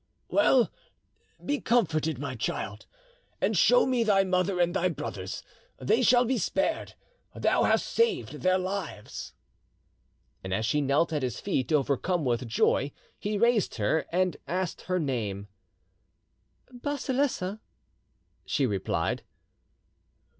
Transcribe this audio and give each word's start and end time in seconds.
"Well, 0.29 0.71
be 1.45 1.61
comforted, 1.61 2.17
my 2.17 2.33
child, 2.33 2.87
and 3.39 3.55
show 3.55 3.85
me 3.85 4.03
thy 4.03 4.23
mother 4.23 4.59
and 4.59 4.73
thy 4.75 4.89
brothers; 4.89 5.43
they 5.79 6.01
shall 6.01 6.25
be 6.25 6.39
spared. 6.39 6.95
Thou 7.35 7.65
hast 7.65 7.85
saved 7.85 8.41
their 8.41 8.57
lives." 8.57 9.35
And 10.43 10.55
as 10.55 10.65
she 10.65 10.81
knelt 10.81 11.13
at 11.13 11.21
his 11.21 11.39
feet, 11.39 11.71
overcome 11.71 12.25
with 12.25 12.47
joy, 12.47 12.91
he 13.19 13.37
raised 13.37 13.75
her 13.75 14.07
and 14.11 14.37
asked 14.47 14.81
her 14.87 14.97
name. 14.97 15.49
"Basilessa," 16.71 17.59
she 18.43 18.65
replied. 18.65 19.21